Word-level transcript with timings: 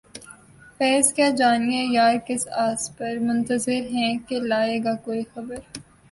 فیضؔ 0.77 1.05
کیا 1.15 1.29
جانیے 1.39 1.83
یار 1.87 2.15
کس 2.27 2.43
آس 2.65 2.81
پر 2.97 3.13
منتظر 3.27 3.81
ہیں 3.93 4.13
کہ 4.27 4.39
لائے 4.49 4.77
گا 4.83 4.93
کوئی 5.05 5.21
خبر 5.33 5.57